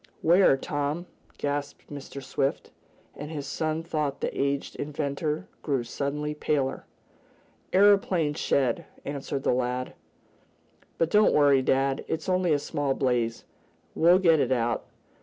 [0.23, 1.05] "Where, Tom?"
[1.37, 2.23] gasped Mr.
[2.23, 2.71] Swift,
[3.15, 6.85] and his son thought the aged inventor grew suddenly paler.
[7.71, 9.93] "Aeroplane shed," answered the lad.
[10.97, 12.03] "But don't worry dad.
[12.07, 13.45] It's only a small blaze.
[13.93, 14.87] We'll get it out.